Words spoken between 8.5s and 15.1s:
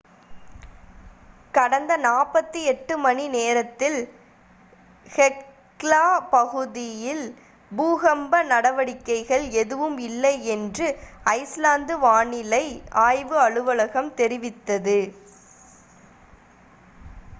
நடவடிக்கைகள் எதுவும் இல்லை என்று ஐஸ்லாந்து வானிலை ஆய்வு அலுவலகம் தெரிவித்துள்ளது